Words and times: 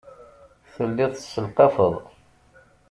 Telliḍ 0.73 1.11
tesselqafeḍ. 1.13 1.93